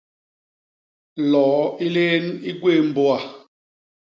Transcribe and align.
Loo 1.31 1.61
i 1.85 1.87
lién 1.93 2.25
i 2.49 2.51
gwéé 2.59 2.79
mbôa. 2.89 3.17